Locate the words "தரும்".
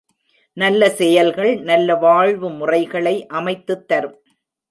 3.87-4.17